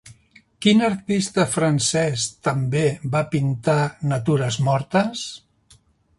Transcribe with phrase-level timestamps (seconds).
[0.65, 2.83] Quin artista francès també
[3.17, 3.77] va pintar
[4.15, 5.25] natures mortes?